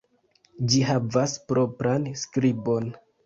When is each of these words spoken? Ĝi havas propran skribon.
Ĝi 0.71 0.79
havas 0.91 1.35
propran 1.51 2.09
skribon. 2.25 2.89